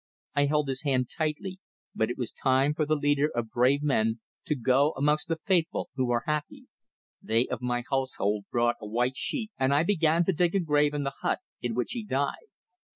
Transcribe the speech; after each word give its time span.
I 0.35 0.47
held 0.47 0.67
his 0.67 0.81
hand 0.81 1.11
tightly, 1.15 1.59
but 1.93 2.09
it 2.09 2.17
was 2.17 2.31
time 2.31 2.73
for 2.73 2.87
the 2.87 2.95
leader 2.95 3.29
of 3.35 3.51
brave 3.51 3.83
men 3.83 4.19
to 4.45 4.55
go 4.55 4.93
amongst 4.97 5.27
the 5.27 5.35
Faithful 5.35 5.91
who 5.93 6.09
are 6.09 6.23
happy. 6.25 6.65
They 7.21 7.45
of 7.49 7.61
my 7.61 7.83
household 7.87 8.45
brought 8.51 8.77
a 8.81 8.87
white 8.87 9.15
sheet, 9.15 9.51
and 9.59 9.71
I 9.75 9.83
began 9.83 10.23
to 10.23 10.33
dig 10.33 10.55
a 10.55 10.59
grave 10.59 10.95
in 10.95 11.03
the 11.03 11.13
hut 11.21 11.37
in 11.61 11.75
which 11.75 11.91
he 11.91 12.03
died. 12.03 12.47